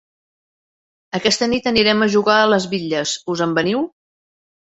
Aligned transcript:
Aquesta 1.17 1.49
nit 1.51 1.67
anirem 1.73 2.01
a 2.05 2.09
jugar 2.15 2.37
a 2.45 2.49
les 2.53 2.67
bitlles, 2.73 3.13
us 3.35 3.43
en 3.47 3.55
veniu? 3.59 3.87